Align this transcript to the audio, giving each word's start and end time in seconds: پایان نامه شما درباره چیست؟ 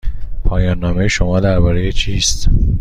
پایان 0.45 0.79
نامه 0.79 1.07
شما 1.07 1.39
درباره 1.39 1.91
چیست؟ 1.91 2.49